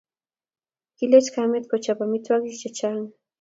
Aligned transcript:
Kilech 0.97 1.29
kamet 1.35 1.63
ko 1.69 1.75
chop 1.83 1.99
amitwogik 2.05 2.55
che 2.61 2.69
chang 2.77 3.05